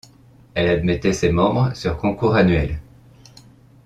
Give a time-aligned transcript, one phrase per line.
[0.55, 2.79] Elle admettait ses membres sur concours annuel.